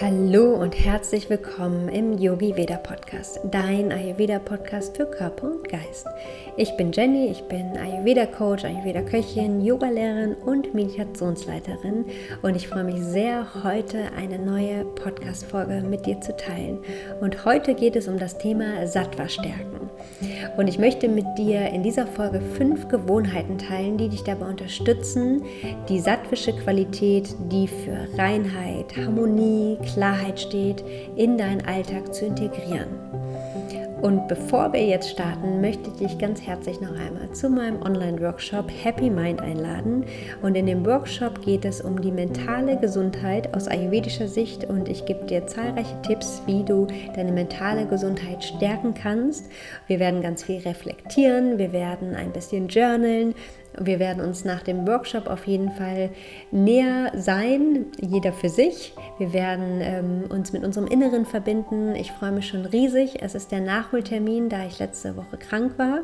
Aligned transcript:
Hallo 0.00 0.54
und 0.54 0.72
herzlich 0.72 1.28
willkommen 1.28 1.88
im 1.88 2.16
Yogi 2.16 2.56
Veda 2.56 2.76
Podcast, 2.76 3.40
dein 3.44 3.92
Ayurveda 3.92 4.38
Podcast 4.38 4.96
für 4.96 5.06
Körper 5.06 5.50
und 5.50 5.68
Geist. 5.68 6.06
Ich 6.56 6.76
bin 6.76 6.92
Jenny, 6.92 7.26
ich 7.26 7.42
bin 7.42 7.76
Ayurveda 7.76 8.26
Coach, 8.26 8.64
Ayurveda 8.64 9.02
Köchin, 9.02 9.60
Yogalehrerin 9.60 10.34
und 10.34 10.74
Meditationsleiterin 10.74 12.06
und 12.42 12.56
ich 12.56 12.68
freue 12.68 12.84
mich 12.84 13.02
sehr, 13.02 13.46
heute 13.62 14.10
eine 14.16 14.38
neue 14.38 14.84
Podcast 14.84 15.44
Folge 15.44 15.82
mit 15.82 16.06
dir 16.06 16.20
zu 16.20 16.36
teilen. 16.36 16.78
Und 17.20 17.44
heute 17.44 17.74
geht 17.74 17.96
es 17.96 18.08
um 18.08 18.18
das 18.18 18.38
Thema 18.38 18.86
Sattva 18.86 19.28
stärken. 19.28 19.90
Und 20.60 20.68
ich 20.68 20.78
möchte 20.78 21.08
mit 21.08 21.24
dir 21.38 21.70
in 21.70 21.82
dieser 21.82 22.06
Folge 22.06 22.38
fünf 22.38 22.86
Gewohnheiten 22.88 23.56
teilen, 23.56 23.96
die 23.96 24.10
dich 24.10 24.24
dabei 24.24 24.44
unterstützen, 24.44 25.42
die 25.88 25.98
sattwische 25.98 26.52
Qualität, 26.52 27.34
die 27.50 27.66
für 27.66 28.06
Reinheit, 28.18 28.94
Harmonie, 28.94 29.78
Klarheit 29.94 30.38
steht, 30.38 30.84
in 31.16 31.38
deinen 31.38 31.64
Alltag 31.64 32.14
zu 32.14 32.26
integrieren. 32.26 32.88
Und 34.02 34.28
bevor 34.28 34.72
wir 34.72 34.82
jetzt 34.82 35.10
starten, 35.10 35.60
möchte 35.60 35.90
ich 35.90 35.96
dich 35.96 36.18
ganz 36.18 36.40
herzlich 36.40 36.80
noch 36.80 36.92
einmal 36.92 37.30
zu 37.32 37.50
meinem 37.50 37.82
Online-Workshop 37.82 38.70
Happy 38.82 39.10
Mind 39.10 39.42
einladen. 39.42 40.06
Und 40.40 40.54
in 40.54 40.64
dem 40.64 40.86
Workshop 40.86 41.42
geht 41.42 41.66
es 41.66 41.82
um 41.82 42.00
die 42.00 42.10
mentale 42.10 42.78
Gesundheit 42.78 43.54
aus 43.54 43.68
ayurvedischer 43.68 44.26
Sicht 44.26 44.64
und 44.64 44.88
ich 44.88 45.04
gebe 45.04 45.26
dir 45.26 45.46
zahlreiche 45.46 46.00
Tipps, 46.00 46.40
wie 46.46 46.64
du 46.64 46.86
deine 47.14 47.32
mentale 47.32 47.86
Gesundheit 47.86 48.42
stärken 48.42 48.94
kannst. 48.94 49.50
Wir 49.86 50.00
werden 50.00 50.22
ganz 50.22 50.44
viel 50.44 50.60
reflektieren, 50.60 51.58
wir 51.58 51.72
werden 51.72 52.14
ein 52.14 52.32
bisschen 52.32 52.68
journalen, 52.68 53.34
wir 53.78 53.98
werden 53.98 54.22
uns 54.22 54.44
nach 54.44 54.62
dem 54.62 54.86
Workshop 54.86 55.26
auf 55.26 55.46
jeden 55.46 55.70
Fall 55.70 56.10
näher 56.50 57.12
sein, 57.16 57.86
jeder 58.00 58.32
für 58.32 58.48
sich. 58.48 58.94
Wir 59.18 59.32
werden 59.32 59.80
ähm, 59.80 60.24
uns 60.28 60.52
mit 60.52 60.64
unserem 60.64 60.86
Inneren 60.86 61.24
verbinden. 61.24 61.94
Ich 61.94 62.10
freue 62.12 62.32
mich 62.32 62.48
schon 62.48 62.66
riesig. 62.66 63.22
Es 63.22 63.34
ist 63.34 63.52
der 63.52 63.60
Nachholtermin, 63.60 64.48
da 64.48 64.66
ich 64.66 64.78
letzte 64.78 65.16
Woche 65.16 65.36
krank 65.36 65.78
war. 65.78 66.00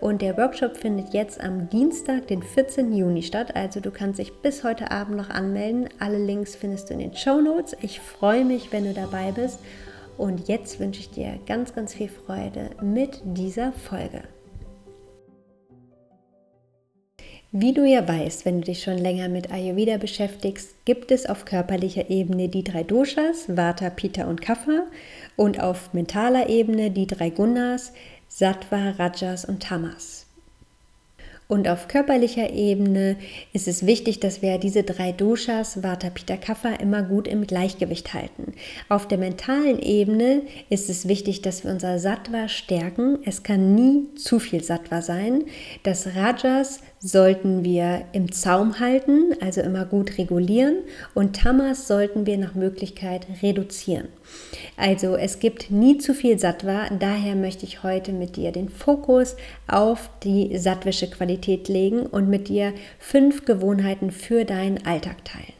Und 0.00 0.22
der 0.22 0.36
Workshop 0.36 0.76
findet 0.76 1.12
jetzt 1.12 1.40
am 1.40 1.68
Dienstag, 1.68 2.28
den 2.28 2.42
14. 2.42 2.92
Juni 2.92 3.22
statt. 3.22 3.56
Also 3.56 3.80
du 3.80 3.90
kannst 3.90 4.18
dich 4.18 4.32
bis 4.40 4.62
heute 4.62 4.90
Abend 4.90 5.16
noch 5.16 5.30
anmelden. 5.30 5.88
Alle 5.98 6.18
Links 6.18 6.54
findest 6.54 6.90
du 6.90 6.94
in 6.94 7.00
den 7.00 7.16
Show 7.16 7.40
Notes. 7.40 7.76
Ich 7.80 8.00
freue 8.00 8.44
mich, 8.44 8.72
wenn 8.72 8.84
du 8.84 8.94
dabei 8.94 9.32
bist. 9.32 9.58
Und 10.16 10.48
jetzt 10.48 10.78
wünsche 10.78 11.00
ich 11.00 11.10
dir 11.10 11.38
ganz, 11.46 11.74
ganz 11.74 11.94
viel 11.94 12.08
Freude 12.08 12.70
mit 12.82 13.20
dieser 13.24 13.72
Folge. 13.72 14.22
Wie 17.52 17.72
du 17.72 17.84
ja 17.84 18.06
weißt, 18.06 18.44
wenn 18.44 18.60
du 18.60 18.66
dich 18.66 18.84
schon 18.84 18.96
länger 18.96 19.28
mit 19.28 19.50
Ayurveda 19.50 19.96
beschäftigst, 19.96 20.72
gibt 20.84 21.10
es 21.10 21.26
auf 21.26 21.44
körperlicher 21.44 22.08
Ebene 22.08 22.48
die 22.48 22.62
drei 22.62 22.84
Doshas, 22.84 23.46
Vata, 23.48 23.90
Pitta 23.90 24.26
und 24.26 24.40
Kapha, 24.40 24.84
und 25.34 25.58
auf 25.58 25.92
mentaler 25.92 26.48
Ebene 26.48 26.92
die 26.92 27.08
drei 27.08 27.30
Gunas, 27.30 27.92
Sattva, 28.28 28.90
Rajas 28.90 29.44
und 29.44 29.64
Tamas. 29.64 30.26
Und 31.50 31.66
auf 31.66 31.88
körperlicher 31.88 32.52
Ebene 32.52 33.16
ist 33.52 33.66
es 33.66 33.84
wichtig, 33.84 34.20
dass 34.20 34.40
wir 34.40 34.58
diese 34.58 34.84
drei 34.84 35.10
Doshas, 35.10 35.82
Vata, 35.82 36.08
Pitta, 36.08 36.36
Kapha, 36.36 36.74
immer 36.74 37.02
gut 37.02 37.26
im 37.26 37.44
Gleichgewicht 37.44 38.14
halten. 38.14 38.52
Auf 38.88 39.08
der 39.08 39.18
mentalen 39.18 39.80
Ebene 39.80 40.42
ist 40.68 40.88
es 40.88 41.08
wichtig, 41.08 41.42
dass 41.42 41.64
wir 41.64 41.72
unser 41.72 41.98
Sattva 41.98 42.46
stärken. 42.46 43.18
Es 43.24 43.42
kann 43.42 43.74
nie 43.74 44.14
zu 44.14 44.38
viel 44.38 44.62
Sattva 44.62 45.02
sein. 45.02 45.42
Das 45.82 46.14
Rajas 46.14 46.82
sollten 47.02 47.64
wir 47.64 48.04
im 48.12 48.30
Zaum 48.30 48.78
halten, 48.78 49.34
also 49.40 49.62
immer 49.62 49.86
gut 49.86 50.18
regulieren. 50.18 50.76
Und 51.14 51.36
Tamas 51.36 51.88
sollten 51.88 52.26
wir 52.26 52.36
nach 52.36 52.54
Möglichkeit 52.54 53.26
reduzieren. 53.42 54.08
Also 54.76 55.16
es 55.16 55.38
gibt 55.38 55.70
nie 55.70 55.98
zu 55.98 56.14
viel 56.14 56.38
Sattva, 56.38 56.88
daher 56.90 57.36
möchte 57.36 57.64
ich 57.64 57.82
heute 57.82 58.12
mit 58.12 58.36
dir 58.36 58.52
den 58.52 58.68
Fokus 58.68 59.36
auf 59.66 60.10
die 60.22 60.56
sattwische 60.58 61.08
Qualität 61.08 61.68
legen 61.68 62.04
und 62.04 62.28
mit 62.28 62.48
dir 62.48 62.74
fünf 62.98 63.46
Gewohnheiten 63.46 64.10
für 64.10 64.44
deinen 64.44 64.84
Alltag 64.84 65.24
teilen. 65.24 65.59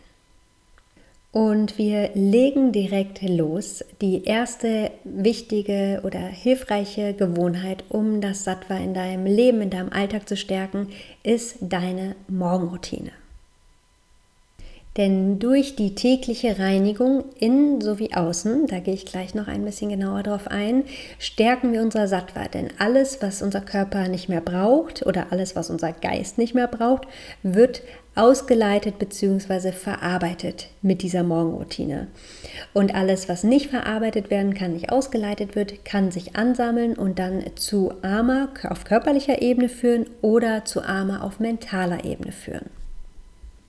Und 1.32 1.78
wir 1.78 2.10
legen 2.14 2.72
direkt 2.72 3.22
los. 3.22 3.84
Die 4.00 4.24
erste 4.24 4.90
wichtige 5.04 6.00
oder 6.02 6.18
hilfreiche 6.18 7.14
Gewohnheit, 7.14 7.84
um 7.88 8.20
das 8.20 8.42
Sattva 8.42 8.76
in 8.78 8.94
deinem 8.94 9.26
Leben, 9.26 9.62
in 9.62 9.70
deinem 9.70 9.92
Alltag 9.92 10.28
zu 10.28 10.36
stärken, 10.36 10.88
ist 11.22 11.58
deine 11.60 12.16
Morgenroutine. 12.26 13.12
Denn 14.96 15.38
durch 15.38 15.76
die 15.76 15.94
tägliche 15.94 16.58
Reinigung 16.58 17.24
innen 17.38 17.80
sowie 17.80 18.12
außen, 18.12 18.66
da 18.66 18.80
gehe 18.80 18.94
ich 18.94 19.06
gleich 19.06 19.36
noch 19.36 19.46
ein 19.46 19.64
bisschen 19.64 19.88
genauer 19.88 20.24
drauf 20.24 20.48
ein, 20.48 20.82
stärken 21.20 21.72
wir 21.72 21.80
unser 21.80 22.08
Sattva. 22.08 22.48
Denn 22.48 22.70
alles, 22.78 23.22
was 23.22 23.40
unser 23.40 23.60
Körper 23.60 24.08
nicht 24.08 24.28
mehr 24.28 24.40
braucht 24.40 25.06
oder 25.06 25.28
alles, 25.30 25.54
was 25.54 25.70
unser 25.70 25.92
Geist 25.92 26.38
nicht 26.38 26.56
mehr 26.56 26.66
braucht, 26.66 27.06
wird 27.44 27.82
ausgeleitet 28.14 28.98
bzw. 28.98 29.72
verarbeitet 29.72 30.68
mit 30.82 31.02
dieser 31.02 31.22
Morgenroutine. 31.22 32.08
Und 32.72 32.94
alles, 32.94 33.28
was 33.28 33.44
nicht 33.44 33.70
verarbeitet 33.70 34.30
werden 34.30 34.54
kann, 34.54 34.72
nicht 34.72 34.90
ausgeleitet 34.90 35.56
wird, 35.56 35.84
kann 35.84 36.10
sich 36.10 36.36
ansammeln 36.36 36.94
und 36.94 37.18
dann 37.18 37.44
zu 37.56 37.92
Armer 38.02 38.48
auf 38.68 38.84
körperlicher 38.84 39.40
Ebene 39.42 39.68
führen 39.68 40.06
oder 40.22 40.64
zu 40.64 40.82
Armer 40.82 41.24
auf 41.24 41.40
mentaler 41.40 42.04
Ebene 42.04 42.32
führen. 42.32 42.70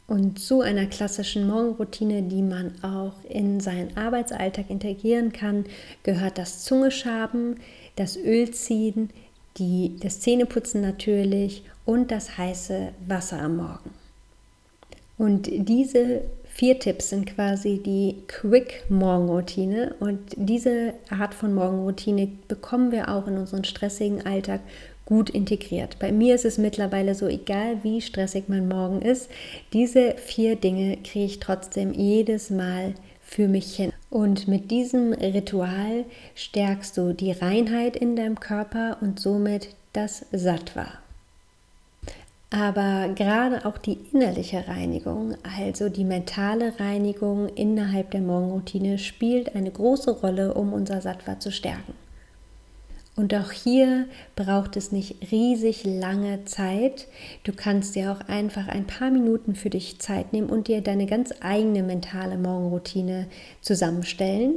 Und 0.08 0.40
zu 0.40 0.60
einer 0.60 0.88
klassischen 0.88 1.48
Morgenroutine, 1.48 2.24
die 2.24 2.42
man 2.42 2.74
auch 2.84 3.14
in 3.30 3.62
seinen 3.62 3.96
Arbeitsalltag 3.96 4.70
integrieren 4.70 5.32
kann, 5.32 5.66
gehört 6.04 6.38
das 6.38 6.66
Zungeschaben, 6.66 7.62
das 7.96 8.18
Ölziehen, 8.18 9.12
die, 9.58 9.96
das 10.02 10.20
Zähneputzen 10.20 10.82
natürlich 10.82 11.64
und 11.86 12.12
das 12.12 12.38
heiße 12.38 12.90
Wasser 13.08 13.40
am 13.40 13.58
Morgen. 13.58 14.01
Und 15.22 15.52
diese 15.52 16.22
vier 16.46 16.80
Tipps 16.80 17.12
sind 17.12 17.28
quasi 17.28 17.78
die 17.78 18.24
Quick 18.26 18.86
Morgenroutine 18.90 19.94
und 20.00 20.18
diese 20.36 20.96
Art 21.12 21.36
von 21.36 21.54
Morgenroutine 21.54 22.28
bekommen 22.48 22.92
wir 22.92 23.08
auch 23.08 23.28
in 23.28 23.38
unseren 23.38 23.64
stressigen 23.64 24.26
Alltag 24.26 24.62
gut 25.06 25.30
integriert. 25.30 26.00
Bei 26.00 26.12
mir 26.12 26.34
ist 26.34 26.46
es 26.46 26.58
mittlerweile 26.58 27.14
so, 27.14 27.28
egal 27.28 27.84
wie 27.84 28.02
stressig 28.02 28.46
mein 28.48 28.68
Morgen 28.68 29.04
ist, 29.04 29.30
diese 29.74 30.16
vier 30.18 30.56
Dinge 30.56 30.98
kriege 31.04 31.26
ich 31.26 31.40
trotzdem 31.40 31.94
jedes 31.94 32.50
Mal 32.50 32.96
für 33.22 33.48
mich 33.48 33.76
hin. 33.76 33.94
Und 34.10 34.48
mit 34.48 34.72
diesem 34.72 35.14
Ritual 35.14 36.06
stärkst 36.34 36.98
du 36.98 37.14
die 37.14 37.32
Reinheit 37.32 37.96
in 37.96 38.16
deinem 38.16 38.40
Körper 38.40 38.98
und 39.02 39.20
somit 39.20 39.76
das 39.94 40.26
Sattva. 40.32 41.01
Aber 42.54 43.08
gerade 43.16 43.66
auch 43.66 43.78
die 43.78 43.98
innerliche 44.12 44.68
Reinigung, 44.68 45.36
also 45.58 45.88
die 45.88 46.04
mentale 46.04 46.78
Reinigung 46.82 47.48
innerhalb 47.48 48.12
der 48.12 48.20
Morgenroutine, 48.20 48.98
spielt 48.98 49.56
eine 49.56 49.72
große 49.72 50.12
Rolle, 50.12 50.54
um 50.54 50.74
unser 50.74 51.02
Sattva 51.02 51.40
zu 51.40 51.50
stärken. 51.50 51.94
Und 53.16 53.34
auch 53.34 53.52
hier 53.52 54.08
braucht 54.36 54.76
es 54.76 54.92
nicht 54.92 55.32
riesig 55.32 55.86
lange 55.86 56.44
Zeit. 56.44 57.08
Du 57.44 57.54
kannst 57.54 57.96
dir 57.96 58.12
auch 58.12 58.28
einfach 58.28 58.68
ein 58.68 58.86
paar 58.86 59.12
Minuten 59.12 59.56
für 59.56 59.70
dich 59.70 60.00
Zeit 60.00 60.34
nehmen 60.34 60.50
und 60.50 60.68
dir 60.68 60.82
deine 60.82 61.06
ganz 61.06 61.34
eigene 61.40 61.84
mentale 61.84 62.38
Morgenroutine 62.38 63.28
zusammenstellen. 63.62 64.56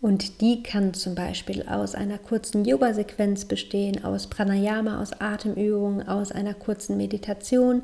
Und 0.00 0.40
die 0.40 0.62
kann 0.62 0.94
zum 0.94 1.14
Beispiel 1.14 1.64
aus 1.68 1.94
einer 1.94 2.16
kurzen 2.16 2.64
Yoga-Sequenz 2.64 3.44
bestehen, 3.44 4.02
aus 4.02 4.28
Pranayama, 4.28 5.00
aus 5.00 5.12
Atemübungen, 5.20 6.08
aus 6.08 6.32
einer 6.32 6.54
kurzen 6.54 6.96
Meditation, 6.96 7.82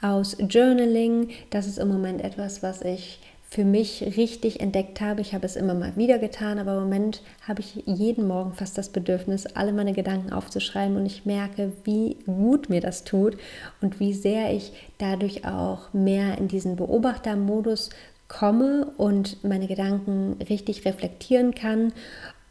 aus 0.00 0.36
Journaling. 0.38 1.30
Das 1.50 1.66
ist 1.66 1.78
im 1.78 1.88
Moment 1.88 2.22
etwas, 2.22 2.62
was 2.62 2.82
ich 2.82 3.18
für 3.48 3.64
mich 3.64 4.02
richtig 4.16 4.60
entdeckt 4.60 5.00
habe. 5.00 5.20
Ich 5.20 5.32
habe 5.32 5.46
es 5.46 5.56
immer 5.56 5.74
mal 5.74 5.96
wieder 5.96 6.18
getan, 6.18 6.58
aber 6.58 6.74
im 6.74 6.84
Moment 6.84 7.22
habe 7.46 7.60
ich 7.60 7.82
jeden 7.86 8.26
Morgen 8.26 8.52
fast 8.52 8.76
das 8.76 8.90
Bedürfnis, 8.90 9.46
alle 9.46 9.72
meine 9.72 9.92
Gedanken 9.92 10.32
aufzuschreiben 10.32 10.96
und 10.96 11.06
ich 11.06 11.26
merke, 11.26 11.72
wie 11.84 12.16
gut 12.26 12.68
mir 12.68 12.80
das 12.80 13.04
tut 13.04 13.36
und 13.80 13.98
wie 14.00 14.12
sehr 14.12 14.52
ich 14.52 14.72
dadurch 14.98 15.46
auch 15.46 15.92
mehr 15.92 16.38
in 16.38 16.48
diesen 16.48 16.76
Beobachtermodus 16.76 17.90
komme 18.28 18.86
und 18.96 19.42
meine 19.44 19.66
Gedanken 19.66 20.36
richtig 20.48 20.84
reflektieren 20.84 21.54
kann 21.54 21.92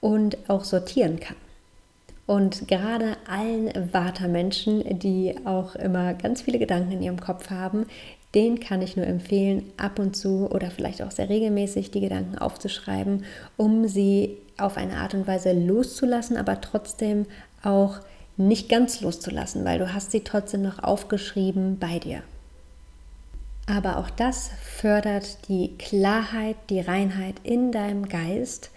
und 0.02 0.38
auch 0.50 0.64
sortieren 0.64 1.20
kann. 1.20 1.38
Und 2.28 2.68
gerade 2.68 3.18
allen 3.28 3.72
Vata-Menschen, 3.94 5.00
die 5.00 5.36
auch 5.46 5.76
immer 5.76 6.16
ganz 6.16 6.42
viele 6.42 6.58
Gedanken 6.58 6.94
in 6.94 7.04
ihrem 7.04 7.20
Kopf 7.20 7.52
haben, 7.52 7.86
den 8.34 8.60
kann 8.60 8.82
ich 8.82 8.98
nur 8.98 9.06
empfehlen, 9.06 9.72
ab 9.78 10.00
und 10.00 10.16
zu 10.16 10.50
oder 10.52 10.72
vielleicht 10.72 11.02
auch 11.02 11.12
sehr 11.12 11.30
regelmäßig 11.30 11.92
die 11.92 12.02
Gedanken 12.02 12.38
aufzuschreiben, 12.38 13.24
um 13.58 13.88
sie 13.88 14.38
auf 14.58 14.76
eine 14.76 14.98
Art 14.98 15.14
und 15.14 15.28
Weise 15.28 15.54
loszulassen, 15.54 16.36
aber 16.36 16.60
trotzdem 16.62 17.28
auch 17.64 18.00
nicht 18.38 18.68
ganz 18.70 19.02
loszulassen, 19.02 19.64
weil 19.64 19.80
du 19.80 19.94
hast 19.94 20.12
sie 20.12 20.22
trotzdem 20.22 20.64
noch 20.64 20.84
aufgeschrieben 20.84 21.78
bei 21.80 22.00
dir. 22.00 22.24
Aber 23.68 23.98
auch 23.98 24.12
das 24.12 24.52
fördert 24.62 25.48
die 25.48 25.76
Klarheit, 25.78 26.56
die 26.70 26.82
Reinheit 26.82 27.36
in 27.44 27.72
deinem 27.72 28.08
Geist, 28.08 28.70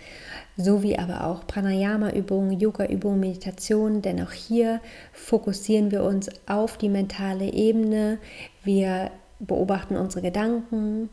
sowie 0.56 0.96
aber 0.96 1.26
auch 1.26 1.46
Pranayama-Übungen, 1.46 2.58
Yoga-Übungen, 2.58 3.20
Meditation, 3.20 4.00
denn 4.00 4.22
auch 4.22 4.32
hier 4.32 4.80
fokussieren 5.12 5.90
wir 5.90 6.02
uns 6.04 6.30
auf 6.46 6.78
die 6.78 6.88
mentale 6.88 7.52
Ebene. 7.52 8.18
Wir 8.64 9.10
beobachten 9.40 9.96
unsere 9.96 10.22
Gedanken, 10.22 11.10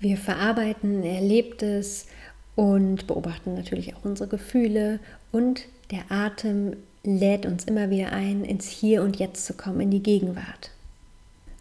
wir 0.00 0.16
verarbeiten 0.16 1.04
Erlebtes 1.04 2.06
und 2.56 3.06
beobachten 3.06 3.54
natürlich 3.54 3.94
auch 3.94 4.04
unsere 4.04 4.28
Gefühle 4.28 5.00
und 5.32 5.64
der 5.90 6.10
Atem 6.10 6.76
lädt 7.04 7.46
uns 7.46 7.64
immer 7.64 7.90
wieder 7.90 8.12
ein, 8.12 8.44
ins 8.44 8.68
Hier 8.68 9.02
und 9.02 9.16
Jetzt 9.16 9.46
zu 9.46 9.54
kommen, 9.54 9.82
in 9.82 9.90
die 9.90 10.02
Gegenwart. 10.02 10.70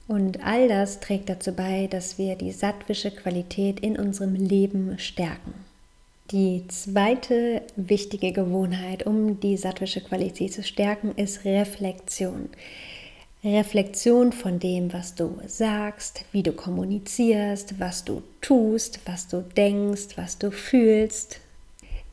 Und 0.07 0.43
all 0.45 0.67
das 0.67 0.99
trägt 0.99 1.29
dazu 1.29 1.51
bei, 1.51 1.87
dass 1.87 2.17
wir 2.17 2.35
die 2.35 2.51
sattwische 2.51 3.11
Qualität 3.11 3.81
in 3.81 3.97
unserem 3.97 4.35
Leben 4.35 4.97
stärken. 4.99 5.53
Die 6.31 6.65
zweite 6.67 7.61
wichtige 7.75 8.31
Gewohnheit, 8.31 9.05
um 9.05 9.39
die 9.39 9.57
sattwische 9.57 10.01
Qualität 10.01 10.53
zu 10.53 10.63
stärken, 10.63 11.13
ist 11.15 11.45
Reflexion. 11.45 12.49
Reflexion 13.43 14.33
von 14.33 14.59
dem, 14.59 14.91
was 14.91 15.15
du 15.15 15.39
sagst, 15.45 16.25
wie 16.31 16.43
du 16.43 16.51
kommunizierst, 16.51 17.79
was 17.79 18.03
du 18.03 18.23
tust, 18.41 18.99
was 19.05 19.27
du 19.27 19.41
denkst, 19.55 20.17
was 20.17 20.37
du 20.37 20.51
fühlst. 20.51 21.39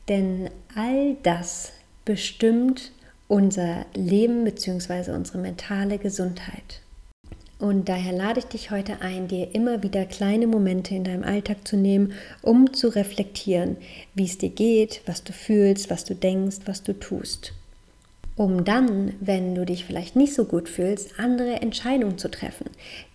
Denn 0.07 0.49
all 0.75 1.15
das 1.23 1.73
bestimmt 2.05 2.91
unser 3.27 3.85
Leben 3.95 4.43
bzw. 4.43 5.11
unsere 5.11 5.39
mentale 5.39 5.97
Gesundheit. 5.97 6.81
Und 7.57 7.87
daher 7.87 8.11
lade 8.11 8.39
ich 8.39 8.45
dich 8.45 8.69
heute 8.69 9.01
ein, 9.01 9.29
dir 9.29 9.55
immer 9.55 9.81
wieder 9.81 10.05
kleine 10.05 10.45
Momente 10.45 10.93
in 10.93 11.05
deinem 11.05 11.23
Alltag 11.23 11.65
zu 11.65 11.77
nehmen, 11.77 12.13
um 12.41 12.73
zu 12.73 12.89
reflektieren, 12.89 13.77
wie 14.13 14.25
es 14.25 14.37
dir 14.37 14.49
geht, 14.49 15.01
was 15.05 15.23
du 15.23 15.31
fühlst, 15.31 15.89
was 15.89 16.03
du 16.03 16.15
denkst, 16.15 16.57
was 16.65 16.83
du 16.83 16.93
tust. 16.93 17.53
Um 18.35 18.65
dann, 18.65 19.13
wenn 19.21 19.55
du 19.55 19.65
dich 19.65 19.85
vielleicht 19.85 20.17
nicht 20.17 20.33
so 20.33 20.43
gut 20.43 20.67
fühlst, 20.67 21.17
andere 21.17 21.61
Entscheidungen 21.61 22.17
zu 22.17 22.29
treffen. 22.29 22.65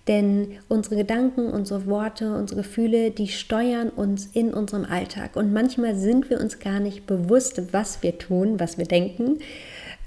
Denn 0.08 0.52
unsere 0.68 0.96
Gedanken, 0.96 1.50
unsere 1.50 1.84
Worte, 1.84 2.34
unsere 2.34 2.62
Gefühle, 2.62 3.10
die 3.10 3.28
steuern 3.28 3.90
uns 3.90 4.30
in 4.32 4.54
unserem 4.54 4.86
Alltag. 4.86 5.36
Und 5.36 5.52
manchmal 5.52 5.94
sind 5.94 6.30
wir 6.30 6.40
uns 6.40 6.58
gar 6.58 6.80
nicht 6.80 7.06
bewusst, 7.06 7.60
was 7.72 8.02
wir 8.02 8.16
tun, 8.16 8.58
was 8.58 8.78
wir 8.78 8.86
denken 8.86 9.40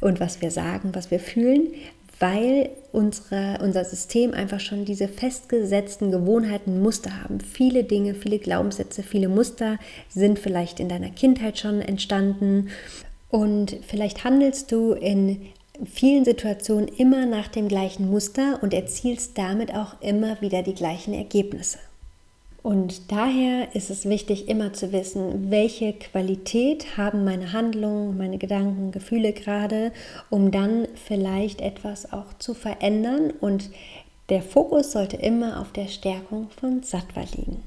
und 0.02 0.20
was 0.20 0.42
wir 0.42 0.50
sagen, 0.50 0.90
was 0.94 1.12
wir 1.12 1.20
fühlen, 1.20 1.68
weil 2.20 2.70
unsere, 2.92 3.60
unser 3.62 3.84
System 3.86 4.34
einfach 4.34 4.60
schon 4.60 4.86
diese 4.86 5.08
festgesetzten 5.08 6.12
Gewohnheiten, 6.12 6.82
Muster 6.82 7.24
haben. 7.24 7.40
Viele 7.42 7.84
Dinge, 7.84 8.14
viele 8.14 8.40
Glaubenssätze, 8.40 9.04
viele 9.04 9.28
Muster 9.28 9.78
sind 10.10 10.40
vielleicht 10.40 10.80
in 10.80 10.90
deiner 10.90 11.10
Kindheit 11.10 11.60
schon 11.60 11.82
entstanden 11.82 12.70
und 13.30 13.78
vielleicht 13.88 14.24
handelst 14.24 14.72
du 14.72 14.94
in 14.94 15.48
vielen 15.86 16.24
Situationen 16.24 16.88
immer 16.88 17.26
nach 17.26 17.48
dem 17.48 17.68
gleichen 17.68 18.10
Muster 18.10 18.60
und 18.62 18.74
erzielst 18.74 19.38
damit 19.38 19.74
auch 19.74 20.00
immer 20.02 20.40
wieder 20.42 20.62
die 20.62 20.76
gleichen 20.76 21.14
Ergebnisse. 21.14 21.80
Und 22.64 23.12
daher 23.12 23.76
ist 23.76 23.90
es 23.90 24.08
wichtig, 24.08 24.48
immer 24.48 24.72
zu 24.72 24.94
wissen, 24.94 25.52
welche 25.52 25.92
Qualität 25.92 26.96
haben 26.96 27.26
meine 27.26 27.52
Handlungen, 27.52 28.18
meine 28.18 28.38
Gedanken, 28.38 28.92
Gefühle 28.92 29.34
gerade, 29.34 29.92
um 30.30 30.50
dann 30.50 30.88
vielleicht 30.96 31.60
etwas 31.60 32.14
auch 32.14 32.34
zu 32.40 32.54
verändern. 32.54 33.32
Und 33.42 33.70
der 34.30 34.42
Fokus 34.42 34.94
sollte 34.94 35.18
immer 35.18 35.60
auf 35.60 35.74
der 35.74 35.90
Stärkung 35.90 36.48
von 36.58 36.84
Sattva 36.84 37.26
liegen. 37.36 37.62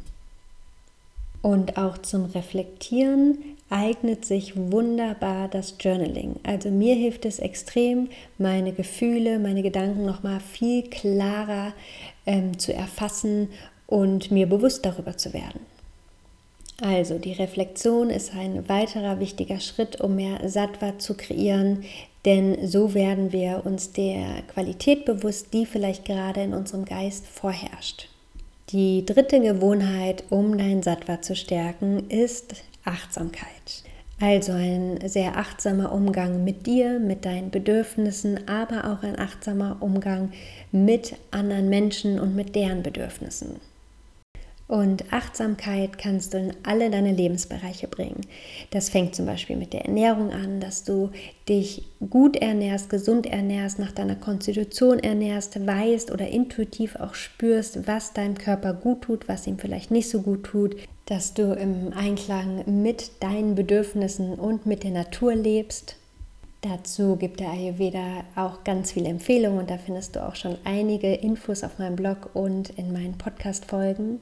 Und 1.43 1.77
auch 1.77 1.99
zum 1.99 2.25
Reflektieren 2.25 3.37
eignet 3.69 4.25
sich 4.25 4.57
wunderbar 4.57 5.49
das 5.49 5.77
Journaling. 5.79 6.37
Also 6.43 6.71
mir 6.71 6.95
hilft 6.95 7.27
es 7.27 7.39
extrem, 7.39 8.09
meine 8.39 8.73
Gefühle, 8.73 9.39
meine 9.39 9.63
Gedanken 9.63 10.07
nochmal 10.07 10.41
viel 10.41 10.85
klarer 10.85 11.75
ähm, 12.25 12.59
zu 12.59 12.73
erfassen 12.73 13.49
und 13.87 14.31
mir 14.31 14.49
bewusst 14.49 14.85
darüber 14.85 15.17
zu 15.17 15.33
werden. 15.33 15.61
Also 16.83 17.19
die 17.19 17.33
Reflexion 17.33 18.11
ist 18.11 18.35
ein 18.35 18.69
weiterer 18.69 19.19
wichtiger 19.19 19.61
Schritt, 19.61 20.00
um 20.00 20.17
mehr 20.17 20.49
Sattva 20.49 20.99
zu 20.99 21.15
kreieren, 21.15 21.85
denn 22.27 22.67
so 22.67 22.93
werden 22.93 23.33
wir 23.33 23.62
uns 23.65 23.93
der 23.93 24.43
Qualität 24.53 25.05
bewusst, 25.05 25.55
die 25.55 25.65
vielleicht 25.65 26.05
gerade 26.05 26.43
in 26.43 26.53
unserem 26.53 26.85
Geist 26.85 27.27
vorherrscht. 27.27 28.09
Die 28.71 29.06
dritte 29.06 29.41
Gewohnheit, 29.41 30.25
um 30.29 30.59
dein 30.59 30.83
Sattva 30.83 31.23
zu 31.23 31.37
stärken, 31.37 32.11
ist 32.11 32.65
Achtsamkeit. 32.85 33.85
Also 34.21 34.53
ein 34.53 34.99
sehr 35.06 35.37
achtsamer 35.37 35.93
Umgang 35.93 36.43
mit 36.43 36.67
dir, 36.67 36.99
mit 36.99 37.25
deinen 37.25 37.50
Bedürfnissen, 37.50 38.49
aber 38.49 38.91
auch 38.91 39.03
ein 39.03 39.19
achtsamer 39.19 39.77
Umgang 39.81 40.33
mit 40.73 41.15
anderen 41.31 41.69
Menschen 41.69 42.19
und 42.19 42.35
mit 42.35 42.55
deren 42.55 42.83
Bedürfnissen. 42.83 43.61
Und 44.69 45.13
Achtsamkeit 45.13 45.97
kannst 45.97 46.35
du 46.35 46.39
in 46.39 46.53
alle 46.65 46.91
deine 46.91 47.13
Lebensbereiche 47.13 47.87
bringen. 47.87 48.23
Das 48.71 48.89
fängt 48.89 49.15
zum 49.15 49.25
Beispiel 49.25 49.57
mit 49.57 49.73
der 49.73 49.85
Ernährung 49.85 50.33
an, 50.33 50.59
dass 50.59 50.83
du 50.83 51.11
dich 51.49 51.85
gut 52.11 52.37
ernährst, 52.37 52.91
gesund 52.91 53.27
ernährst, 53.27 53.79
nach 53.79 53.93
deiner 53.93 54.17
Konstitution 54.17 54.99
ernährst, 54.99 55.65
weißt 55.65 56.11
oder 56.11 56.27
intuitiv 56.27 56.97
auch 56.97 57.15
spürst, 57.15 57.87
was 57.87 58.13
deinem 58.13 58.37
Körper 58.37 58.75
gut 58.75 59.03
tut, 59.03 59.29
was 59.29 59.47
ihm 59.47 59.59
vielleicht 59.59 59.93
nicht 59.93 60.11
so 60.11 60.21
gut 60.21 60.43
tut, 60.43 60.77
dass 61.05 61.33
du 61.33 61.53
im 61.53 61.93
Einklang 61.93 62.65
mit 62.83 63.23
deinen 63.23 63.55
Bedürfnissen 63.55 64.35
und 64.35 64.67
mit 64.67 64.83
der 64.83 64.91
Natur 64.91 65.37
lebst. 65.37 65.95
Dazu 66.62 67.15
gibt 67.15 67.39
der 67.39 67.51
Ayurveda 67.51 68.25
auch 68.35 68.65
ganz 68.65 68.91
viele 68.91 69.09
Empfehlungen 69.09 69.61
und 69.61 69.71
da 69.71 69.79
findest 69.79 70.17
du 70.17 70.27
auch 70.27 70.35
schon 70.35 70.59
einige 70.65 71.15
Infos 71.15 71.62
auf 71.62 71.79
meinem 71.79 71.95
Blog 71.95 72.31
und 72.35 72.71
in 72.71 72.93
meinen 72.93 73.17
Podcast-Folgen. 73.17 74.19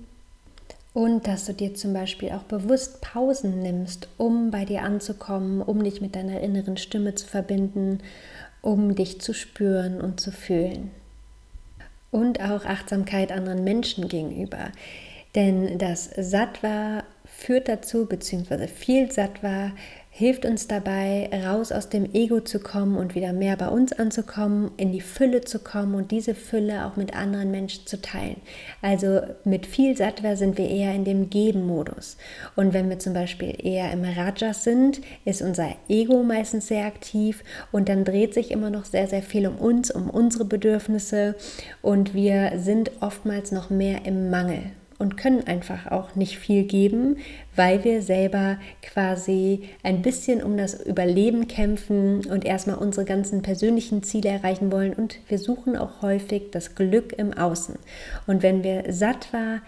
Und 0.95 1.27
dass 1.27 1.45
du 1.45 1.53
dir 1.53 1.75
zum 1.75 1.93
Beispiel 1.93 2.31
auch 2.31 2.45
bewusst 2.45 3.01
Pausen 3.01 3.61
nimmst, 3.61 4.09
um 4.17 4.53
bei 4.53 4.65
dir 4.65 4.83
anzukommen, 4.83 5.61
um 5.61 5.83
dich 5.83 6.01
mit 6.01 6.15
deiner 6.15 6.41
inneren 6.41 6.77
Stimme 6.77 7.17
zu 7.17 7.27
verbinden, 7.27 7.99
um 8.63 8.95
dich 8.95 9.21
zu 9.21 9.35
spüren 9.35 10.01
und 10.01 10.21
zu 10.21 10.31
fühlen. 10.31 10.93
Und 12.13 12.41
auch 12.41 12.65
Achtsamkeit 12.65 13.33
anderen 13.33 13.65
Menschen 13.65 14.07
gegenüber. 14.07 14.71
Denn 15.35 15.79
das 15.79 16.11
Sattva 16.17 17.03
führt 17.25 17.69
dazu, 17.69 18.07
beziehungsweise 18.07 18.69
viel 18.69 19.11
Sattva 19.11 19.73
hilft 20.17 20.45
uns 20.45 20.69
dabei, 20.69 21.29
raus 21.45 21.73
aus 21.73 21.89
dem 21.89 22.15
Ego 22.15 22.39
zu 22.39 22.61
kommen 22.61 22.97
und 22.97 23.17
wieder 23.17 23.33
mehr 23.33 23.57
bei 23.57 23.67
uns 23.67 23.93
anzukommen, 23.93 24.71
in 24.77 24.93
die 24.93 25.01
Fülle 25.01 25.41
zu 25.41 25.59
kommen 25.59 25.97
und 25.97 26.13
diese 26.13 26.37
Fülle 26.37 26.87
auch 26.87 26.95
mit 26.95 27.17
anderen 27.17 27.51
Menschen 27.51 27.85
zu 27.89 28.01
teilen. 28.01 28.37
Also 28.81 29.23
mit 29.43 29.67
viel 29.67 29.97
Sattva 29.97 30.37
sind 30.37 30.57
wir 30.57 30.71
eher 30.71 30.95
in 30.95 31.05
dem 31.05 31.31
Geben-Modus. 31.31 32.17
Und 32.55 32.73
wenn 32.73 32.89
wir 32.91 33.01
zum 33.01 33.13
Beispiel 33.13 33.57
eher 33.61 33.91
im 33.91 34.05
Rajas 34.05 34.63
sind, 34.63 35.01
ist 35.25 35.43
unser 35.43 35.75
Ego 35.89 36.23
meistens 36.23 36.69
sehr 36.69 36.87
aktiv 36.87 37.43
und 37.73 37.89
dann 37.89 38.05
dreht 38.05 38.35
sich 38.35 38.53
immer 38.53 38.71
noch 38.71 38.85
sehr, 38.85 39.09
sehr 39.09 39.23
viel 39.23 39.49
um 39.49 39.57
uns, 39.57 39.91
um 39.91 40.09
unsere 40.09 40.45
Bedürfnisse 40.45 41.35
und 41.83 42.15
wir 42.15 42.53
sind 42.59 42.93
oftmals 43.01 43.51
noch 43.51 43.69
mehr 43.69 44.05
im 44.05 44.31
Mangel 44.31 44.63
und 45.05 45.19
können 45.19 45.47
einfach 45.47 45.91
auch 45.93 46.15
nicht 46.15 46.39
viel 46.39 46.65
geben, 46.65 47.19
weil 47.55 47.85
wir 47.85 48.01
selber 48.01 48.57
quasi 48.81 49.69
ein 49.83 50.01
bisschen 50.01 50.43
um 50.43 50.57
das 50.57 50.81
Überleben 50.83 51.47
kämpfen 51.47 52.25
und 52.25 52.47
erstmal 52.47 52.79
unsere 52.79 53.05
ganzen 53.05 53.43
persönlichen 53.43 54.03
Ziele 54.03 54.31
erreichen 54.31 54.73
wollen 54.73 54.95
und 54.95 55.19
wir 55.29 55.39
suchen 55.39 55.77
auch 55.77 56.01
häufig 56.01 56.45
das 56.53 56.75
Glück 56.75 57.13
im 57.19 57.35
Außen. 57.35 57.75
Und 58.27 58.43
wenn 58.43 58.65
wir 58.65 58.85
Sattva 58.95 59.61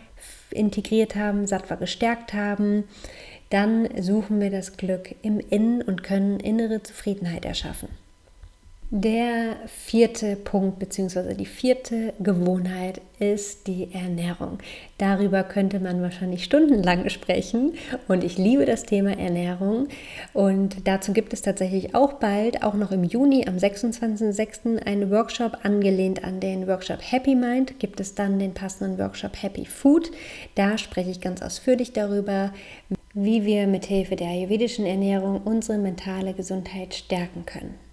integriert 0.51 1.17
haben, 1.17 1.47
Sattva 1.47 1.75
gestärkt 1.75 2.33
haben, 2.33 2.85
dann 3.51 3.89
suchen 4.01 4.41
wir 4.41 4.51
das 4.51 4.79
Glück 4.79 5.17
im 5.21 5.39
Innen 5.39 5.83
und 5.83 6.03
können 6.03 6.41
innere 6.41 6.83
Zufriedenheit 6.83 7.45
erschaffen. 7.45 7.89
Der 8.91 9.57
vierte 9.67 10.37
Punkt 10.37 10.79
bzw. 10.79 11.35
die 11.35 11.45
vierte 11.45 12.15
Gewohnheit 12.21 13.01
ist 13.19 13.67
die 13.67 13.93
Ernährung. 13.93 14.59
Darüber 14.97 15.43
könnte 15.43 15.81
man 15.81 16.03
wahrscheinlich 16.03 16.45
stundenlang 16.45 17.09
sprechen 17.09 17.75
und 18.07 18.23
ich 18.23 18.39
liebe 18.39 18.65
das 18.65 18.85
Thema 18.85 19.19
Ernährung 19.19 19.89
und 20.35 20.87
dazu 20.87 21.13
gibt 21.13 21.33
es 21.33 21.43
tatsächlich 21.43 21.97
auch 21.97 22.13
bald, 22.13 22.63
auch 22.63 22.75
noch 22.75 22.93
im 22.93 23.03
Juni 23.03 23.49
am 23.49 23.57
26.06. 23.57 24.79
einen 24.87 25.11
Workshop 25.11 25.65
angelehnt 25.65 26.23
an 26.23 26.39
den 26.39 26.69
Workshop 26.69 27.01
Happy 27.01 27.35
Mind, 27.35 27.81
gibt 27.81 27.99
es 27.99 28.15
dann 28.15 28.39
den 28.39 28.55
passenden 28.55 29.01
Workshop 29.01 29.43
Happy 29.43 29.67
Food. 29.67 30.13
Da 30.55 30.79
spreche 30.79 31.11
ich 31.11 31.21
ganz 31.21 31.43
ausführlich 31.43 31.93
darüber, 31.93 32.53
wie 33.15 33.45
wir 33.45 33.67
mit 33.67 33.87
Hilfe 33.87 34.15
der 34.15 34.29
ayurvedischen 34.29 34.87
Ernährung 34.87 35.41
unsere 35.45 35.79
mentale 35.79 36.35
Gesundheit 36.35 36.95
stärken 36.95 37.45
können. 37.47 37.86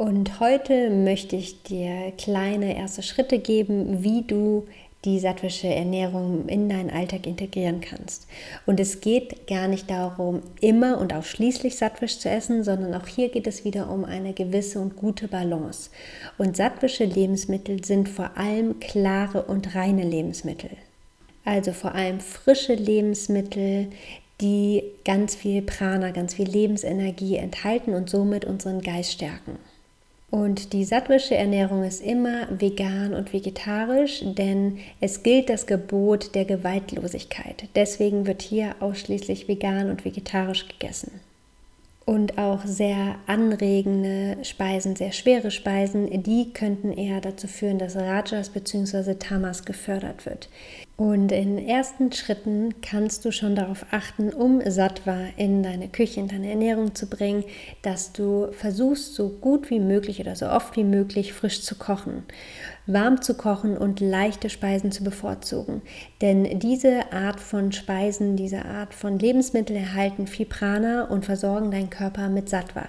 Und 0.00 0.40
heute 0.40 0.88
möchte 0.88 1.36
ich 1.36 1.62
dir 1.62 2.14
kleine 2.16 2.74
erste 2.74 3.02
Schritte 3.02 3.38
geben, 3.38 4.02
wie 4.02 4.22
du 4.22 4.66
die 5.04 5.18
sattwische 5.18 5.68
Ernährung 5.68 6.48
in 6.48 6.70
deinen 6.70 6.88
Alltag 6.88 7.26
integrieren 7.26 7.82
kannst. 7.82 8.26
Und 8.64 8.80
es 8.80 9.02
geht 9.02 9.46
gar 9.46 9.68
nicht 9.68 9.90
darum, 9.90 10.40
immer 10.62 10.96
und 10.96 11.12
ausschließlich 11.12 11.76
sattwisch 11.76 12.18
zu 12.18 12.30
essen, 12.30 12.64
sondern 12.64 12.94
auch 12.94 13.06
hier 13.08 13.28
geht 13.28 13.46
es 13.46 13.66
wieder 13.66 13.90
um 13.90 14.06
eine 14.06 14.32
gewisse 14.32 14.80
und 14.80 14.96
gute 14.96 15.28
Balance. 15.28 15.90
Und 16.38 16.56
sattwische 16.56 17.04
Lebensmittel 17.04 17.84
sind 17.84 18.08
vor 18.08 18.30
allem 18.38 18.80
klare 18.80 19.42
und 19.42 19.74
reine 19.74 20.04
Lebensmittel. 20.04 20.70
Also 21.44 21.72
vor 21.72 21.94
allem 21.94 22.20
frische 22.20 22.72
Lebensmittel, 22.72 23.88
die 24.40 24.82
ganz 25.04 25.34
viel 25.34 25.60
Prana, 25.60 26.10
ganz 26.10 26.32
viel 26.32 26.48
Lebensenergie 26.48 27.36
enthalten 27.36 27.92
und 27.92 28.08
somit 28.08 28.46
unseren 28.46 28.80
Geist 28.80 29.12
stärken. 29.12 29.58
Und 30.30 30.72
die 30.72 30.84
sattwische 30.84 31.34
Ernährung 31.34 31.82
ist 31.82 32.00
immer 32.00 32.46
vegan 32.50 33.14
und 33.14 33.32
vegetarisch, 33.32 34.22
denn 34.24 34.78
es 35.00 35.24
gilt 35.24 35.50
das 35.50 35.66
Gebot 35.66 36.36
der 36.36 36.44
Gewaltlosigkeit. 36.44 37.64
Deswegen 37.74 38.26
wird 38.26 38.42
hier 38.42 38.76
ausschließlich 38.78 39.48
vegan 39.48 39.90
und 39.90 40.04
vegetarisch 40.04 40.68
gegessen. 40.68 41.20
Und 42.06 42.38
auch 42.38 42.64
sehr 42.64 43.16
anregende 43.26 44.38
Speisen, 44.44 44.96
sehr 44.96 45.12
schwere 45.12 45.50
Speisen, 45.50 46.22
die 46.22 46.52
könnten 46.52 46.92
eher 46.92 47.20
dazu 47.20 47.46
führen, 47.46 47.78
dass 47.78 47.96
Rajas 47.96 48.50
bzw. 48.50 49.14
Tamas 49.14 49.64
gefördert 49.64 50.26
wird. 50.26 50.48
Und 51.00 51.32
in 51.32 51.56
ersten 51.56 52.12
Schritten 52.12 52.74
kannst 52.82 53.24
du 53.24 53.32
schon 53.32 53.54
darauf 53.54 53.86
achten, 53.90 54.34
um 54.34 54.60
Sattva 54.70 55.16
in 55.38 55.62
deine 55.62 55.88
Küche, 55.88 56.20
in 56.20 56.28
deine 56.28 56.50
Ernährung 56.50 56.94
zu 56.94 57.08
bringen, 57.08 57.42
dass 57.80 58.12
du 58.12 58.52
versuchst, 58.52 59.14
so 59.14 59.30
gut 59.30 59.70
wie 59.70 59.80
möglich 59.80 60.20
oder 60.20 60.36
so 60.36 60.50
oft 60.50 60.76
wie 60.76 60.84
möglich 60.84 61.32
frisch 61.32 61.62
zu 61.62 61.76
kochen, 61.76 62.24
warm 62.84 63.22
zu 63.22 63.32
kochen 63.32 63.78
und 63.78 64.00
leichte 64.00 64.50
Speisen 64.50 64.92
zu 64.92 65.02
bevorzugen. 65.02 65.80
Denn 66.20 66.58
diese 66.58 67.10
Art 67.14 67.40
von 67.40 67.72
Speisen, 67.72 68.36
diese 68.36 68.66
Art 68.66 68.92
von 68.92 69.18
Lebensmitteln 69.18 69.82
erhalten 69.82 70.26
viel 70.26 70.44
Prana 70.44 71.04
und 71.04 71.24
versorgen 71.24 71.70
deinen 71.70 71.88
Körper 71.88 72.28
mit 72.28 72.50
Sattva 72.50 72.86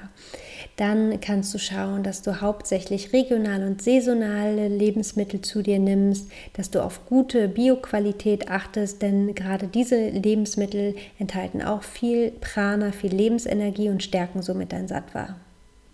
dann 0.78 1.20
kannst 1.22 1.54
du 1.54 1.58
schauen, 1.58 2.04
dass 2.04 2.22
du 2.22 2.42
hauptsächlich 2.42 3.14
regional 3.14 3.64
und 3.64 3.82
saisonale 3.82 4.68
Lebensmittel 4.68 5.42
zu 5.42 5.62
dir 5.62 5.80
nimmst, 5.80 6.30
dass 6.54 6.72
du 6.72 6.84
auf 6.84 7.06
gute 7.06 7.48
Bioqualität 7.48 8.50
achtest, 8.50 9.02
denn 9.02 9.36
gerade 9.36 9.68
diese 9.68 10.10
Lebensmittel 10.10 10.96
enthalten 11.20 11.62
auch 11.62 11.84
viel 11.84 12.32
Prana, 12.32 12.92
viel 12.92 13.14
Lebensenergie 13.14 13.90
und 13.90 14.04
stärken 14.04 14.42
somit 14.42 14.72
dein 14.72 14.88
Sattva. 14.88 15.36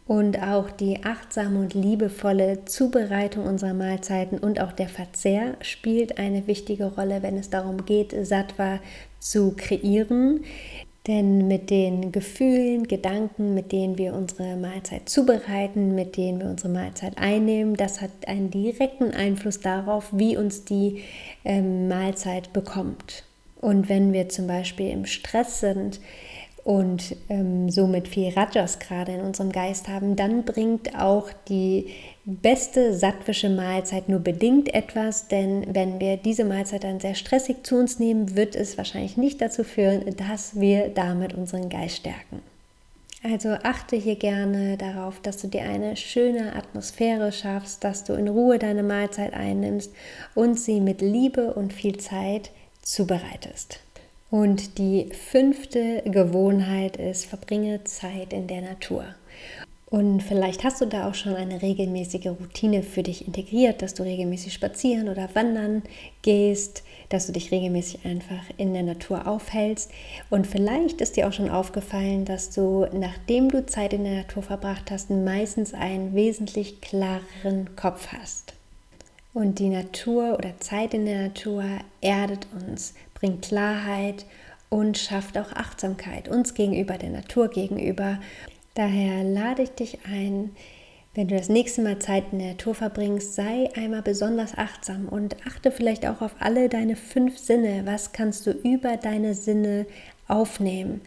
Und 0.06 0.42
auch 0.42 0.72
die 0.72 1.04
achtsame 1.04 1.60
und 1.60 1.74
liebevolle 1.74 2.64
Zubereitung 2.64 3.46
unserer 3.46 3.74
Mahlzeiten 3.74 4.38
und 4.38 4.62
auch 4.62 4.72
der 4.72 4.88
Verzehr 4.88 5.58
spielt 5.60 6.18
eine 6.18 6.48
wichtige 6.48 6.86
Rolle, 6.86 7.24
wenn 7.24 7.38
es 7.38 7.50
darum 7.50 7.84
geht, 7.84 8.16
Sattva 8.26 8.80
zu 9.20 9.54
kreieren. 9.58 10.46
Denn 11.08 11.48
mit 11.48 11.70
den 11.70 12.12
Gefühlen, 12.12 12.86
Gedanken, 12.88 13.54
mit 13.54 13.72
denen 13.72 13.98
wir 13.98 14.14
unsere 14.14 14.58
Mahlzeit 14.58 15.08
zubereiten, 15.08 15.96
mit 15.96 16.18
denen 16.18 16.42
wir 16.42 16.48
unsere 16.48 16.70
Mahlzeit 16.70 17.18
einnehmen, 17.18 17.78
das 17.78 18.02
hat 18.02 18.12
einen 18.28 18.52
direkten 18.52 19.12
Einfluss 19.12 19.62
darauf, 19.62 20.10
wie 20.12 20.36
uns 20.36 20.66
die 20.66 21.04
ähm, 21.46 21.88
Mahlzeit 21.88 22.52
bekommt. 22.52 23.24
Und 23.62 23.90
wenn 23.90 24.12
wir 24.12 24.28
zum 24.28 24.48
Beispiel 24.48 24.90
im 24.90 25.06
Stress 25.06 25.62
sind, 25.62 26.02
und 26.68 27.16
ähm, 27.30 27.70
somit 27.70 28.10
viel 28.10 28.34
Rajas 28.34 28.80
gerade 28.80 29.14
in 29.14 29.22
unserem 29.22 29.54
Geist 29.54 29.88
haben, 29.88 30.18
dann 30.18 30.44
bringt 30.44 31.00
auch 31.00 31.30
die 31.48 31.94
beste 32.26 32.94
sattwische 32.94 33.50
Mahlzeit 33.50 34.10
nur 34.10 34.20
bedingt 34.20 34.74
etwas, 34.74 35.30
denn 35.30 35.74
wenn 35.74 36.02
wir 36.02 36.18
diese 36.18 36.44
Mahlzeit 36.44 36.84
dann 36.84 37.00
sehr 37.00 37.16
stressig 37.16 37.64
zu 37.64 37.78
uns 37.78 38.00
nehmen, 38.00 38.36
wird 38.36 38.54
es 38.54 38.78
wahrscheinlich 38.78 39.16
nicht 39.16 39.40
dazu 39.40 39.64
führen, 39.64 40.14
dass 40.18 40.60
wir 40.60 40.90
damit 40.90 41.34
unseren 41.34 41.70
Geist 41.70 42.00
stärken. 42.00 42.42
Also 43.24 43.52
achte 43.64 43.96
hier 43.96 44.18
gerne 44.18 44.76
darauf, 44.76 45.22
dass 45.22 45.38
du 45.38 45.48
dir 45.48 45.62
eine 45.62 45.96
schöne 45.96 46.54
Atmosphäre 46.54 47.32
schaffst, 47.32 47.86
dass 47.86 48.04
du 48.04 48.12
in 48.12 48.28
Ruhe 48.28 48.60
deine 48.60 48.84
Mahlzeit 48.84 49.34
einnimmst 49.34 49.94
und 50.36 50.60
sie 50.60 50.82
mit 50.82 51.00
Liebe 51.00 51.54
und 51.54 51.72
viel 51.72 51.96
Zeit 51.96 52.52
zubereitest. 52.82 53.80
Und 54.30 54.78
die 54.78 55.10
fünfte 55.14 56.02
Gewohnheit 56.06 56.98
ist, 56.98 57.26
verbringe 57.26 57.84
Zeit 57.86 58.34
in 58.34 58.48
der 58.48 58.62
Natur. 58.62 59.06
Und 59.90 60.22
vielleicht 60.22 60.66
hast 60.66 60.82
du 60.82 60.86
da 60.86 61.08
auch 61.08 61.16
schon 61.16 61.34
eine 61.34 61.62
regelmäßige 61.62 62.28
Routine 62.28 62.84
für 62.84 63.04
dich 63.04 63.26
integriert, 63.26 63.82
dass 63.82 63.94
du 63.94 64.04
regelmäßig 64.04 64.52
spazieren 64.52 65.08
oder 65.08 65.30
wandern 65.34 65.82
gehst, 66.24 66.84
dass 67.08 67.26
du 67.26 67.32
dich 67.32 67.52
regelmäßig 67.52 68.04
einfach 68.04 68.44
in 68.58 68.74
der 68.74 68.84
Natur 68.84 69.26
aufhältst. 69.26 69.90
Und 70.30 70.46
vielleicht 70.46 71.00
ist 71.00 71.16
dir 71.16 71.30
auch 71.30 71.34
schon 71.34 71.50
aufgefallen, 71.50 72.26
dass 72.26 72.50
du, 72.50 72.86
nachdem 72.92 73.48
du 73.48 73.66
Zeit 73.66 73.94
in 73.94 74.04
der 74.04 74.16
Natur 74.16 74.44
verbracht 74.44 74.92
hast, 74.92 75.10
meistens 75.10 75.74
einen 75.74 76.14
wesentlich 76.14 76.82
klareren 76.82 77.74
Kopf 77.78 78.10
hast. 78.12 78.57
Und 79.38 79.60
die 79.60 79.70
Natur 79.70 80.34
oder 80.40 80.60
Zeit 80.60 80.96
in 80.96 81.06
der 81.06 81.28
Natur 81.28 81.64
erdet 82.02 82.48
uns, 82.60 82.96
bringt 83.14 83.44
Klarheit 83.44 84.26
und 84.70 84.98
schafft 84.98 85.38
auch 85.38 85.52
Achtsamkeit 85.52 86.28
uns 86.28 86.56
gegenüber, 86.56 86.98
der 86.98 87.12
Natur 87.12 87.48
gegenüber. 87.48 88.18
Daher 88.74 89.24
lade 89.24 89.62
ich 89.62 89.70
dich 89.70 90.00
ein, 90.12 90.56
wenn 91.14 91.28
du 91.28 91.38
das 91.38 91.50
nächste 91.50 91.84
Mal 91.84 92.00
Zeit 92.00 92.24
in 92.32 92.40
der 92.40 92.48
Natur 92.54 92.74
verbringst, 92.74 93.36
sei 93.36 93.70
einmal 93.76 94.02
besonders 94.02 94.58
achtsam 94.58 95.08
und 95.08 95.38
achte 95.46 95.70
vielleicht 95.70 96.08
auch 96.08 96.24
auf 96.24 96.34
alle 96.40 96.68
deine 96.68 96.96
fünf 96.96 97.38
Sinne. 97.38 97.84
Was 97.86 98.14
kannst 98.14 98.48
du 98.48 98.52
über 98.54 98.98
deine 98.98 99.36
Sinne 99.36 99.86
aufnehmen? 100.28 101.02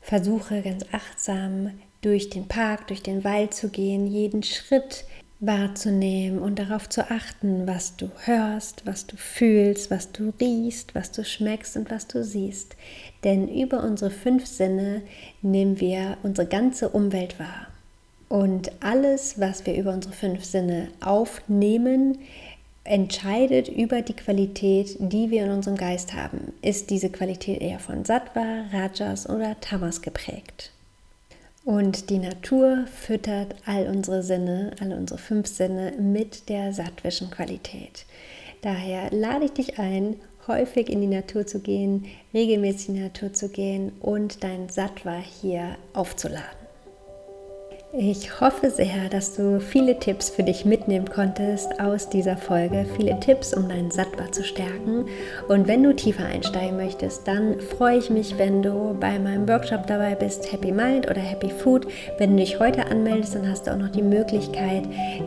Versuche 0.00 0.62
ganz 0.62 0.84
achtsam 0.90 1.70
durch 2.00 2.28
den 2.28 2.48
Park, 2.48 2.88
durch 2.88 3.04
den 3.04 3.22
Wald 3.22 3.54
zu 3.54 3.68
gehen, 3.68 4.08
jeden 4.08 4.42
Schritt 4.42 5.04
wahrzunehmen 5.42 6.38
und 6.38 6.60
darauf 6.60 6.88
zu 6.88 7.10
achten, 7.10 7.66
was 7.66 7.96
du 7.96 8.10
hörst, 8.24 8.86
was 8.86 9.06
du 9.06 9.16
fühlst, 9.16 9.90
was 9.90 10.12
du 10.12 10.32
riechst, 10.40 10.94
was 10.94 11.10
du 11.10 11.24
schmeckst 11.24 11.76
und 11.76 11.90
was 11.90 12.06
du 12.06 12.24
siehst. 12.24 12.76
Denn 13.24 13.48
über 13.48 13.82
unsere 13.82 14.12
fünf 14.12 14.46
Sinne 14.46 15.02
nehmen 15.42 15.80
wir 15.80 16.16
unsere 16.22 16.46
ganze 16.46 16.88
Umwelt 16.88 17.40
wahr. 17.40 17.66
Und 18.28 18.70
alles, 18.80 19.40
was 19.40 19.66
wir 19.66 19.74
über 19.74 19.92
unsere 19.92 20.14
fünf 20.14 20.44
Sinne 20.44 20.88
aufnehmen, 21.00 22.18
entscheidet 22.84 23.68
über 23.68 24.00
die 24.00 24.14
Qualität, 24.14 24.96
die 24.98 25.30
wir 25.30 25.44
in 25.44 25.50
unserem 25.50 25.76
Geist 25.76 26.14
haben. 26.14 26.52
Ist 26.62 26.90
diese 26.90 27.10
Qualität 27.10 27.60
eher 27.60 27.80
von 27.80 28.04
Sattva, 28.04 28.66
Rajas 28.72 29.28
oder 29.28 29.60
Tamas 29.60 30.02
geprägt? 30.02 30.70
Und 31.64 32.10
die 32.10 32.18
Natur 32.18 32.86
füttert 32.86 33.54
all 33.66 33.86
unsere 33.86 34.22
Sinne, 34.22 34.72
alle 34.80 34.96
unsere 34.96 35.18
fünf 35.18 35.46
Sinne 35.46 35.92
mit 35.92 36.48
der 36.48 36.72
sattwischen 36.72 37.30
Qualität. 37.30 38.04
Daher 38.62 39.10
lade 39.12 39.44
ich 39.44 39.52
dich 39.52 39.78
ein, 39.78 40.16
häufig 40.48 40.88
in 40.88 41.00
die 41.00 41.06
Natur 41.06 41.46
zu 41.46 41.60
gehen, 41.60 42.06
regelmäßig 42.34 42.88
in 42.88 42.94
die 42.96 43.00
Natur 43.02 43.32
zu 43.32 43.48
gehen 43.48 43.92
und 44.00 44.42
dein 44.42 44.68
Sattva 44.68 45.18
hier 45.18 45.76
aufzuladen. 45.92 46.61
Ich 47.94 48.40
hoffe 48.40 48.70
sehr, 48.70 49.10
dass 49.10 49.34
du 49.34 49.60
viele 49.60 49.98
Tipps 49.98 50.30
für 50.30 50.42
dich 50.42 50.64
mitnehmen 50.64 51.10
konntest 51.10 51.78
aus 51.78 52.08
dieser 52.08 52.38
Folge. 52.38 52.86
Viele 52.96 53.20
Tipps, 53.20 53.52
um 53.52 53.68
deinen 53.68 53.90
Sattva 53.90 54.32
zu 54.32 54.42
stärken. 54.42 55.04
Und 55.46 55.68
wenn 55.68 55.82
du 55.82 55.94
tiefer 55.94 56.24
einsteigen 56.24 56.78
möchtest, 56.78 57.28
dann 57.28 57.60
freue 57.60 57.98
ich 57.98 58.08
mich, 58.08 58.38
wenn 58.38 58.62
du 58.62 58.96
bei 58.98 59.18
meinem 59.18 59.46
Workshop 59.46 59.86
dabei 59.86 60.14
bist, 60.14 60.50
Happy 60.50 60.72
Mind 60.72 61.10
oder 61.10 61.20
Happy 61.20 61.50
Food. 61.50 61.86
Wenn 62.16 62.30
du 62.30 62.36
dich 62.36 62.58
heute 62.58 62.86
anmeldest, 62.86 63.34
dann 63.34 63.46
hast 63.46 63.66
du 63.66 63.72
auch 63.72 63.78
noch 63.78 63.90
die 63.90 64.00
Möglichkeit, 64.00 64.84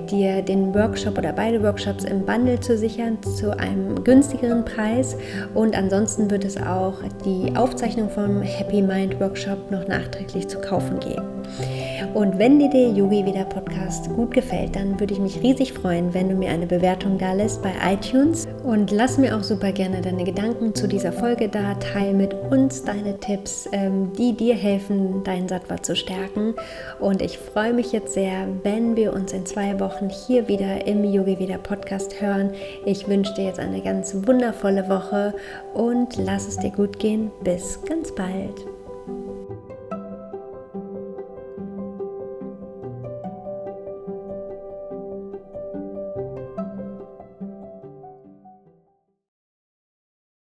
dir 0.10 0.42
den 0.42 0.74
Workshop 0.74 1.20
oder 1.20 1.34
beide 1.34 1.62
Workshops 1.62 2.04
im 2.04 2.26
Bundle 2.26 2.60
zu 2.60 2.80
sichern 2.80 3.22
zu 3.22 3.56
einem 3.56 4.04
günstigeren 4.04 4.66
Preis. 4.66 5.16
Und 5.54 5.78
ansonsten 5.78 6.32
wird 6.32 6.44
es 6.44 6.58
auch 6.58 6.96
die 7.26 7.56
Aufzeichnung 7.56 8.10
vom 8.10 8.42
Happy 8.42 8.82
Mind 8.82 9.20
Workshop 9.20 9.70
noch 9.70 9.88
nachträglich 9.88 10.48
zu 10.48 10.60
kaufen 10.60 11.00
geben. 11.00 11.22
Und 12.14 12.40
wenn 12.40 12.60
dir 12.60 12.70
der 12.70 12.90
Yogi 12.90 13.26
Wieder 13.26 13.46
Podcast 13.46 14.10
gut 14.10 14.34
gefällt, 14.34 14.76
dann 14.76 15.00
würde 15.00 15.14
ich 15.14 15.20
mich 15.20 15.42
riesig 15.42 15.74
freuen, 15.74 16.14
wenn 16.14 16.30
du 16.30 16.36
mir 16.36 16.50
eine 16.50 16.66
Bewertung 16.66 17.18
da 17.18 17.34
lässt 17.34 17.62
bei 17.62 17.74
iTunes. 17.92 18.48
Und 18.64 18.92
lass 18.92 19.18
mir 19.18 19.36
auch 19.36 19.44
super 19.44 19.72
gerne 19.72 20.02
deine 20.02 20.24
Gedanken 20.24 20.74
zu 20.76 20.88
dieser 20.88 21.12
Folge 21.12 21.50
da. 21.50 21.76
Teil 21.76 22.14
mit 22.14 22.34
uns 22.34 22.84
deine 22.84 23.20
Tipps, 23.20 23.68
ähm, 23.72 24.14
die 24.18 24.34
dir 24.34 24.56
helfen, 24.56 25.24
deinen 25.24 25.48
Sattva 25.48 25.82
zu 25.82 25.96
stärken. 25.96 26.56
Und 27.00 27.22
ich 27.22 27.38
freue 27.38 27.74
mich 27.74 27.92
jetzt 27.92 28.14
sehr, 28.14 28.48
wenn 28.64 28.96
wir 28.96 29.14
uns 29.14 29.34
in 29.34 29.46
zwei 29.46 29.80
Wochen 29.80 30.10
hier 30.10 30.48
wieder 30.48 30.86
im 30.88 31.04
Yogi 31.04 31.40
Wieder 31.40 31.58
Podcast 31.58 32.22
hören. 32.22 32.52
Ich 32.86 33.08
wünsche 33.08 33.34
dir 33.34 33.46
jetzt 33.46 33.60
eine 33.60 33.82
ganz 33.82 34.16
wundervolle 34.26 34.90
Woche 34.90 35.34
und 35.74 36.18
lass 36.18 36.48
es 36.48 36.58
dir 36.58 36.72
gut 36.72 37.00
gehen. 37.00 37.32
Bis 37.44 37.80
ganz 37.88 38.14
bald. 38.14 38.75